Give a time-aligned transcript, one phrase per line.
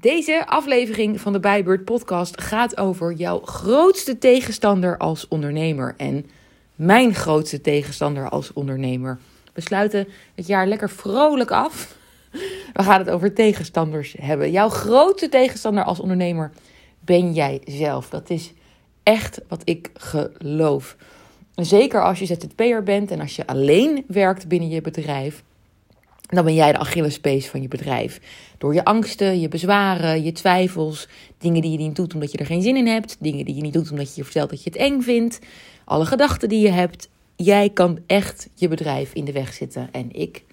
[0.00, 6.26] Deze aflevering van de Bijbeurt podcast gaat over jouw grootste tegenstander als ondernemer en
[6.74, 9.18] mijn grootste tegenstander als ondernemer.
[9.52, 11.96] We sluiten het jaar lekker vrolijk af.
[12.72, 14.50] We gaan het over tegenstanders hebben.
[14.50, 16.50] Jouw grootste tegenstander als ondernemer
[17.00, 18.08] ben jij zelf.
[18.08, 18.52] Dat is
[19.02, 20.96] echt wat ik geloof.
[21.54, 25.42] Zeker als je ZZP'er bent en als je alleen werkt binnen je bedrijf
[26.28, 28.20] dan ben jij de Achillespees van je bedrijf.
[28.58, 32.46] Door je angsten, je bezwaren, je twijfels, dingen die je niet doet omdat je er
[32.46, 34.70] geen zin in hebt, dingen die je niet doet omdat je je vertelt dat je
[34.70, 35.38] het eng vindt,
[35.84, 37.08] alle gedachten die je hebt.
[37.36, 39.88] Jij kan echt je bedrijf in de weg zitten.
[39.92, 40.44] En ik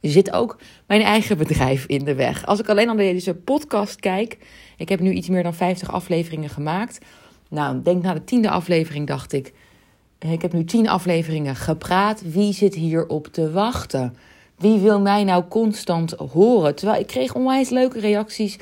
[0.00, 2.46] zit ook mijn eigen bedrijf in de weg.
[2.46, 4.38] Als ik alleen naar deze podcast kijk,
[4.76, 6.98] ik heb nu iets meer dan 50 afleveringen gemaakt.
[7.48, 9.52] Nou, denk na de tiende aflevering dacht ik,
[10.18, 12.22] ik heb nu tien afleveringen gepraat.
[12.32, 14.16] Wie zit hier op te wachten?
[14.56, 16.74] Wie wil mij nou constant horen?
[16.74, 18.58] Terwijl ik kreeg onwijs leuke reacties.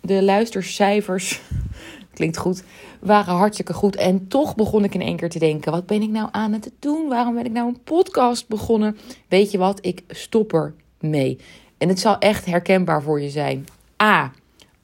[0.00, 1.40] De luistercijfers,
[2.14, 2.62] klinkt goed,
[3.00, 3.96] waren hartstikke goed.
[3.96, 6.70] En toch begon ik in één keer te denken: wat ben ik nou aan het
[6.78, 7.08] doen?
[7.08, 8.96] Waarom ben ik nou een podcast begonnen?
[9.28, 9.78] Weet je wat?
[9.86, 11.38] Ik stop er mee.
[11.78, 13.66] En het zal echt herkenbaar voor je zijn.
[14.02, 14.32] A.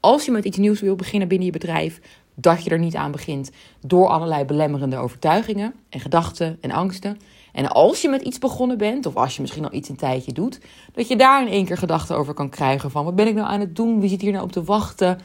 [0.01, 2.01] Als je met iets nieuws wil beginnen binnen je bedrijf,
[2.41, 7.19] dat je er niet aan begint door allerlei belemmerende overtuigingen en gedachten en angsten.
[7.53, 10.33] En als je met iets begonnen bent, of als je misschien al iets een tijdje
[10.33, 10.61] doet,
[10.93, 13.49] dat je daar in één keer gedachten over kan krijgen van wat ben ik nou
[13.49, 15.19] aan het doen, wie zit hier nou op te wachten,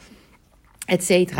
[0.86, 1.34] et.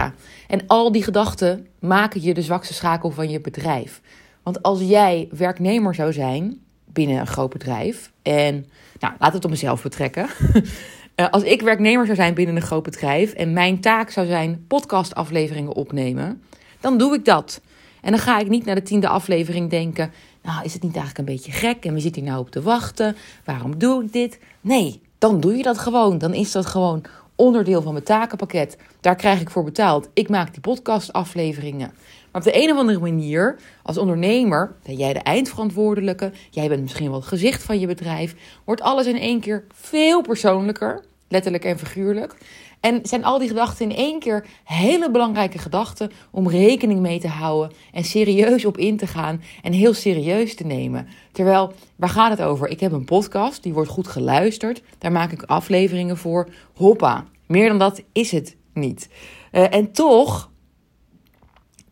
[0.49, 4.01] En al die gedachten maken je de zwakste schakel van je bedrijf.
[4.43, 8.67] Want als jij werknemer zou zijn binnen een groot bedrijf, en
[8.99, 10.29] nou, laat het op mezelf betrekken.
[11.17, 14.65] Eh, als ik werknemer zou zijn binnen een groot bedrijf en mijn taak zou zijn
[14.69, 16.43] podcastafleveringen opnemen,
[16.81, 17.61] dan doe ik dat.
[18.01, 21.29] En dan ga ik niet naar de tiende aflevering denken: nou, is het niet eigenlijk
[21.29, 23.17] een beetje gek en we zitten hier nou op te wachten?
[23.45, 24.39] Waarom doe ik dit?
[24.61, 26.19] Nee, dan doe je dat gewoon.
[26.19, 28.79] Dan is dat gewoon onderdeel van mijn takenpakket.
[29.01, 30.09] Daar krijg ik voor betaald.
[30.13, 31.93] Ik maak die podcastafleveringen.
[32.37, 36.33] Op de een of andere manier, als ondernemer, ben jij de eindverantwoordelijke.
[36.51, 38.35] Jij bent misschien wel het gezicht van je bedrijf.
[38.65, 42.37] Wordt alles in één keer veel persoonlijker, letterlijk en figuurlijk.
[42.81, 47.29] En zijn al die gedachten in één keer hele belangrijke gedachten om rekening mee te
[47.29, 51.07] houden en serieus op in te gaan en heel serieus te nemen.
[51.33, 52.69] Terwijl, waar gaat het over?
[52.69, 54.83] Ik heb een podcast, die wordt goed geluisterd.
[54.99, 56.49] Daar maak ik afleveringen voor.
[56.75, 59.09] Hoppa, meer dan dat is het niet.
[59.53, 60.51] Uh, en toch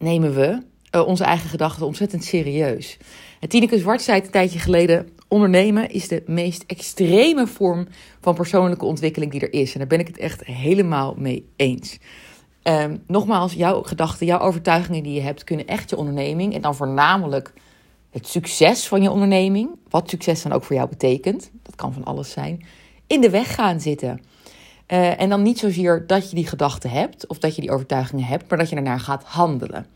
[0.05, 0.63] nemen we
[0.95, 2.97] uh, onze eigen gedachten ontzettend serieus.
[3.41, 7.87] En Tineke Zwart zei een tijdje geleden ondernemen is de meest extreme vorm
[8.21, 9.73] van persoonlijke ontwikkeling die er is.
[9.73, 11.99] En daar ben ik het echt helemaal mee eens.
[12.63, 16.75] Um, nogmaals, jouw gedachten, jouw overtuigingen die je hebt, kunnen echt je onderneming en dan
[16.75, 17.53] voornamelijk
[18.11, 22.05] het succes van je onderneming, wat succes dan ook voor jou betekent, dat kan van
[22.05, 22.67] alles zijn,
[23.07, 24.21] in de weg gaan zitten.
[24.95, 28.25] Uh, en dan niet zozeer dat je die gedachten hebt of dat je die overtuigingen
[28.25, 29.87] hebt, maar dat je daarnaar gaat handelen.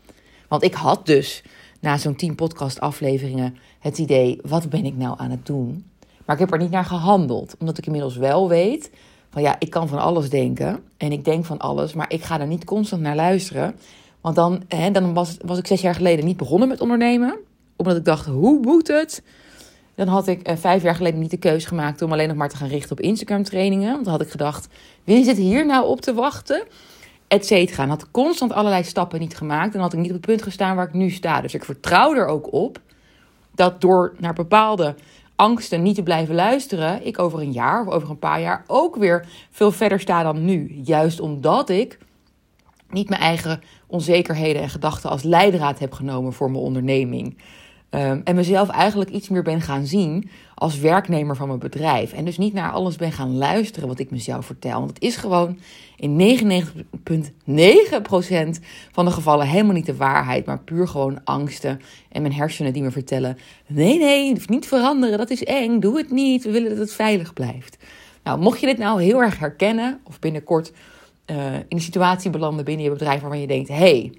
[0.47, 1.43] Want ik had dus
[1.79, 5.85] na zo'n tien podcast afleveringen het idee, wat ben ik nou aan het doen?
[6.25, 8.91] Maar ik heb er niet naar gehandeld, omdat ik inmiddels wel weet
[9.29, 12.39] van ja, ik kan van alles denken en ik denk van alles, maar ik ga
[12.39, 13.75] er niet constant naar luisteren.
[14.21, 17.37] Want dan, hè, dan was, was ik zes jaar geleden niet begonnen met ondernemen,
[17.75, 19.23] omdat ik dacht, hoe moet het?
[19.99, 22.49] Dan had ik eh, vijf jaar geleden niet de keuze gemaakt om alleen nog maar
[22.49, 23.91] te gaan richten op Instagram trainingen.
[23.91, 24.67] Want dan had ik gedacht,
[25.03, 26.63] wie zit hier nou op te wachten?
[27.27, 27.83] et cetera.
[27.83, 29.73] En had constant allerlei stappen niet gemaakt.
[29.73, 31.41] En had ik niet op het punt gestaan waar ik nu sta.
[31.41, 32.79] Dus ik vertrouw er ook op
[33.55, 34.95] dat door naar bepaalde
[35.35, 38.95] angsten niet te blijven luisteren, ik over een jaar of over een paar jaar ook
[38.95, 40.81] weer veel verder sta dan nu.
[40.83, 41.97] Juist omdat ik
[42.89, 47.37] niet mijn eigen onzekerheden en gedachten als leidraad heb genomen voor mijn onderneming.
[47.91, 52.13] Um, en mezelf eigenlijk iets meer ben gaan zien als werknemer van mijn bedrijf.
[52.13, 54.79] En dus niet naar alles ben gaan luisteren wat ik mezelf vertel.
[54.79, 55.59] Want het is gewoon
[55.95, 56.23] in 99,9%
[58.91, 60.45] van de gevallen helemaal niet de waarheid.
[60.45, 63.37] Maar puur gewoon angsten en mijn hersenen die me vertellen...
[63.67, 66.43] Nee, nee, niet veranderen, dat is eng, doe het niet.
[66.43, 67.77] We willen dat het veilig blijft.
[68.23, 70.71] Nou, mocht je dit nou heel erg herkennen of binnenkort
[71.25, 73.21] uh, in een situatie belanden binnen je bedrijf...
[73.21, 74.11] waarvan je denkt, hey,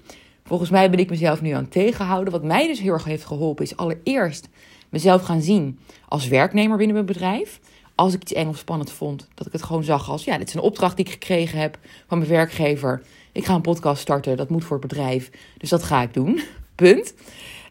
[0.51, 2.33] Volgens mij ben ik mezelf nu aan het tegenhouden.
[2.33, 4.49] Wat mij dus heel erg heeft geholpen, is allereerst
[4.89, 7.59] mezelf gaan zien als werknemer binnen mijn bedrijf.
[7.95, 10.47] Als ik iets eng of spannend vond, dat ik het gewoon zag als: ja, dit
[10.47, 11.77] is een opdracht die ik gekregen heb
[12.07, 13.01] van mijn werkgever.
[13.31, 15.29] Ik ga een podcast starten, dat moet voor het bedrijf.
[15.57, 16.41] Dus dat ga ik doen.
[16.75, 17.13] Punt.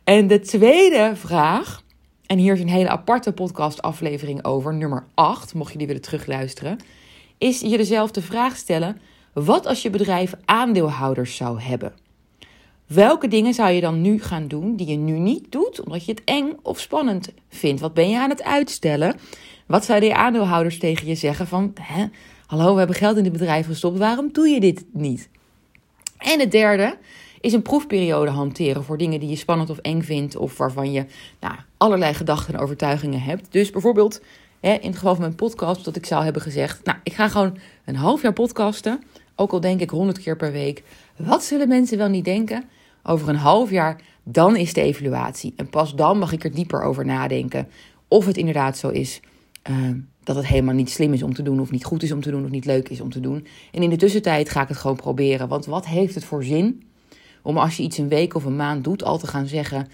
[0.05, 1.83] En de tweede vraag,
[2.27, 6.79] en hier is een hele aparte podcastaflevering over, nummer 8, mocht je die willen terugluisteren,
[7.39, 9.01] is je dezelfde vraag stellen:
[9.33, 12.09] wat als je bedrijf aandeelhouders zou hebben?
[12.95, 16.11] Welke dingen zou je dan nu gaan doen die je nu niet doet, omdat je
[16.11, 17.81] het eng of spannend vindt?
[17.81, 19.17] Wat ben je aan het uitstellen?
[19.67, 22.07] Wat zouden je aandeelhouders tegen je zeggen van, hè,
[22.47, 23.99] Hallo, we hebben geld in het bedrijf gestopt.
[23.99, 25.29] Waarom doe je dit niet?
[26.19, 26.97] En het derde
[27.41, 30.37] is een proefperiode hanteren voor dingen die je spannend of eng vindt.
[30.37, 31.07] Of waarvan je
[31.41, 33.53] nou, allerlei gedachten en overtuigingen hebt.
[33.53, 34.21] Dus bijvoorbeeld
[34.61, 37.29] hè, in het geval van mijn podcast, dat ik zou hebben gezegd: Nou, ik ga
[37.29, 39.03] gewoon een half jaar podcasten.
[39.37, 40.83] Ook al denk ik honderd keer per week.
[41.17, 42.65] Wat zullen mensen wel niet denken?
[43.03, 45.53] Over een half jaar, dan is de evaluatie.
[45.57, 47.69] En pas dan mag ik er dieper over nadenken.
[48.09, 49.21] Of het inderdaad zo is
[49.71, 49.77] uh,
[50.25, 52.31] dat het helemaal niet slim is om te doen, of niet goed is om te
[52.31, 53.47] doen, of niet leuk is om te doen.
[53.73, 55.49] En in de tussentijd ga ik het gewoon proberen.
[55.49, 56.83] Want wat heeft het voor zin
[57.43, 59.89] om als je iets een week of een maand doet, al te gaan zeggen: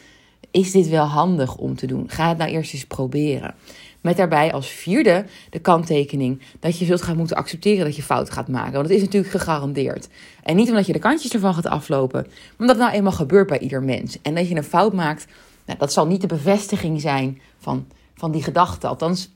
[0.56, 2.10] Is dit wel handig om te doen?
[2.10, 3.54] Ga het nou eerst eens proberen.
[4.00, 8.30] Met daarbij als vierde de kanttekening dat je zult gaan moeten accepteren dat je fout
[8.30, 8.72] gaat maken.
[8.72, 10.08] Want dat is natuurlijk gegarandeerd.
[10.42, 13.46] En niet omdat je de kantjes ervan gaat aflopen, maar omdat het nou eenmaal gebeurt
[13.48, 14.18] bij ieder mens.
[14.22, 15.26] En dat je een fout maakt,
[15.66, 18.86] nou, dat zal niet de bevestiging zijn van, van die gedachte.
[18.86, 19.30] Althans,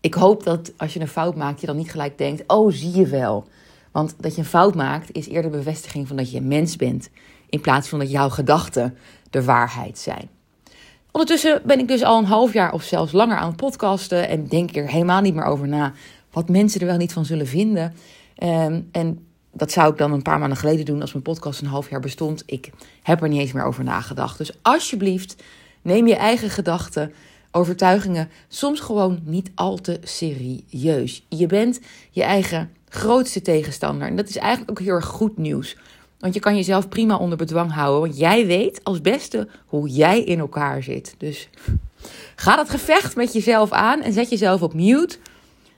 [0.00, 2.96] ik hoop dat als je een fout maakt, je dan niet gelijk denkt: oh, zie
[2.96, 3.46] je wel.
[3.92, 7.10] Want dat je een fout maakt is eerder bevestiging van dat je een mens bent,
[7.48, 8.96] in plaats van dat jouw gedachten
[9.30, 10.28] de waarheid zijn.
[11.12, 14.46] Ondertussen ben ik dus al een half jaar of zelfs langer aan het podcasten en
[14.46, 15.92] denk er helemaal niet meer over na
[16.30, 17.94] wat mensen er wel niet van zullen vinden.
[18.42, 21.66] Um, en dat zou ik dan een paar maanden geleden doen als mijn podcast een
[21.66, 22.42] half jaar bestond.
[22.46, 22.70] Ik
[23.02, 24.38] heb er niet eens meer over nagedacht.
[24.38, 25.42] Dus alsjeblieft,
[25.82, 27.12] neem je eigen gedachten,
[27.50, 31.26] overtuigingen soms gewoon niet al te serieus.
[31.28, 31.80] Je bent
[32.10, 34.08] je eigen grootste tegenstander.
[34.08, 35.76] En dat is eigenlijk ook heel erg goed nieuws.
[36.18, 38.00] Want je kan jezelf prima onder bedwang houden.
[38.00, 41.14] Want jij weet als beste hoe jij in elkaar zit.
[41.18, 41.48] Dus
[42.36, 45.16] ga dat gevecht met jezelf aan en zet jezelf op mute.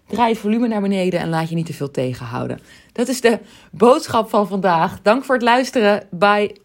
[0.07, 2.61] Draai het volume naar beneden en laat je niet te veel tegenhouden.
[2.93, 3.39] Dat is de
[3.71, 5.03] boodschap van vandaag.
[5.03, 6.07] Dank voor het luisteren.
[6.11, 6.57] Bye.